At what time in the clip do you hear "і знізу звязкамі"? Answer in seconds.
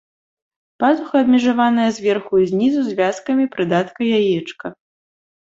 2.45-3.45